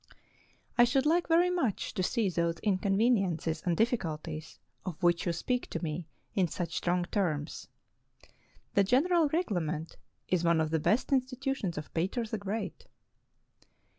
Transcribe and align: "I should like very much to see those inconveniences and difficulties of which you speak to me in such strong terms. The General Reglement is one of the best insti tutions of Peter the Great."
"I 0.79 0.83
should 0.83 1.05
like 1.05 1.27
very 1.27 1.51
much 1.51 1.93
to 1.93 2.01
see 2.01 2.27
those 2.27 2.57
inconveniences 2.63 3.61
and 3.67 3.77
difficulties 3.77 4.57
of 4.83 5.03
which 5.03 5.27
you 5.27 5.31
speak 5.31 5.69
to 5.69 5.83
me 5.83 6.07
in 6.33 6.47
such 6.47 6.75
strong 6.75 7.05
terms. 7.11 7.67
The 8.73 8.83
General 8.83 9.29
Reglement 9.29 9.97
is 10.27 10.43
one 10.43 10.59
of 10.59 10.71
the 10.71 10.79
best 10.79 11.09
insti 11.09 11.39
tutions 11.39 11.77
of 11.77 11.93
Peter 11.93 12.25
the 12.25 12.39
Great." 12.39 12.87